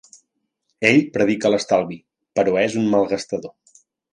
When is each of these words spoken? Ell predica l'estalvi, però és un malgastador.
Ell 0.89 0.97
predica 1.17 1.51
l'estalvi, 1.55 1.99
però 2.39 2.59
és 2.65 2.79
un 2.83 2.89
malgastador. 2.95 3.57